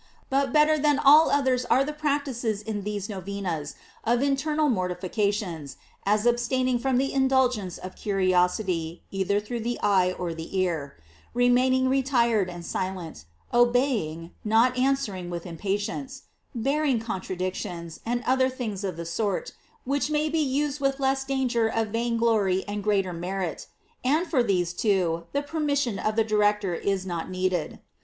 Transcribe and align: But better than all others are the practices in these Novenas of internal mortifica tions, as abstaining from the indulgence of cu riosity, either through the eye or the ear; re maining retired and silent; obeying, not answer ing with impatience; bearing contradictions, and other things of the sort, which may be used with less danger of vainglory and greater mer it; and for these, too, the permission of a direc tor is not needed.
But 0.31 0.51
better 0.51 0.79
than 0.79 0.97
all 0.97 1.29
others 1.29 1.63
are 1.65 1.83
the 1.83 1.93
practices 1.93 2.63
in 2.63 2.81
these 2.81 3.07
Novenas 3.07 3.75
of 4.03 4.23
internal 4.23 4.67
mortifica 4.67 5.31
tions, 5.31 5.77
as 6.07 6.25
abstaining 6.25 6.79
from 6.79 6.97
the 6.97 7.13
indulgence 7.13 7.77
of 7.77 7.91
cu 7.93 8.09
riosity, 8.13 9.01
either 9.11 9.39
through 9.39 9.59
the 9.59 9.79
eye 9.83 10.11
or 10.13 10.33
the 10.33 10.57
ear; 10.57 10.97
re 11.35 11.49
maining 11.51 11.87
retired 11.87 12.49
and 12.49 12.65
silent; 12.65 13.25
obeying, 13.53 14.31
not 14.43 14.75
answer 14.75 15.13
ing 15.15 15.29
with 15.29 15.45
impatience; 15.45 16.23
bearing 16.55 16.99
contradictions, 16.99 17.99
and 18.03 18.23
other 18.25 18.49
things 18.49 18.83
of 18.83 18.97
the 18.97 19.05
sort, 19.05 19.51
which 19.83 20.09
may 20.09 20.29
be 20.29 20.39
used 20.39 20.79
with 20.81 20.99
less 20.99 21.23
danger 21.23 21.67
of 21.67 21.89
vainglory 21.89 22.65
and 22.67 22.83
greater 22.83 23.13
mer 23.13 23.41
it; 23.41 23.67
and 24.03 24.25
for 24.25 24.41
these, 24.41 24.73
too, 24.73 25.25
the 25.31 25.43
permission 25.43 25.99
of 25.99 26.17
a 26.17 26.23
direc 26.23 26.61
tor 26.61 26.73
is 26.73 27.05
not 27.05 27.29
needed. 27.29 27.77